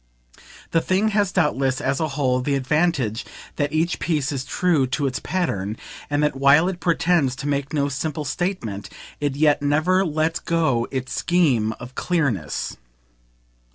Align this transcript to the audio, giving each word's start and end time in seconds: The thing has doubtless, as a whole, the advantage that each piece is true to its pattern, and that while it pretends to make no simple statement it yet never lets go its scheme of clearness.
The 0.71 0.81
thing 0.81 1.09
has 1.09 1.31
doubtless, 1.31 1.79
as 1.79 1.99
a 1.99 2.07
whole, 2.17 2.41
the 2.41 2.55
advantage 2.55 3.23
that 3.57 3.71
each 3.71 3.99
piece 3.99 4.31
is 4.31 4.43
true 4.43 4.87
to 4.87 5.05
its 5.05 5.19
pattern, 5.19 5.77
and 6.09 6.23
that 6.23 6.35
while 6.35 6.67
it 6.67 6.79
pretends 6.79 7.35
to 7.35 7.47
make 7.47 7.71
no 7.71 7.87
simple 7.87 8.25
statement 8.25 8.89
it 9.19 9.35
yet 9.35 9.61
never 9.61 10.03
lets 10.03 10.39
go 10.39 10.87
its 10.89 11.13
scheme 11.13 11.73
of 11.73 11.93
clearness. 11.93 12.77